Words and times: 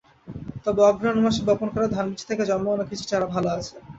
তবে 0.63 0.81
অগ্রহায়ণ 0.83 1.19
মাসে 1.23 1.41
বপন 1.47 1.67
করা 1.73 1.87
ধানবীজ 1.89 2.21
থেকে 2.29 2.43
জন্মানো 2.49 2.83
কিছু 2.89 3.03
চারা 3.07 3.27
ভালো 3.33 3.49
আছে। 3.57 3.75